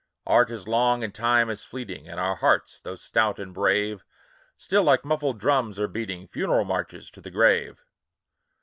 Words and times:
Art 0.25 0.49
is 0.49 0.67
long, 0.67 1.03
and 1.03 1.13
Time 1.13 1.47
is 1.51 1.63
fleeting, 1.63 2.07
And 2.09 2.19
our 2.19 2.37
hearts, 2.37 2.79
though 2.81 2.95
stout 2.95 3.37
and 3.37 3.53
brave, 3.53 4.03
Still, 4.57 4.81
like 4.81 5.05
muffled 5.05 5.39
drums, 5.39 5.79
are 5.79 5.87
beating 5.87 6.27
Funeral 6.27 6.65
marches 6.65 7.11
to 7.11 7.21
the 7.21 7.29
grave. 7.29 7.83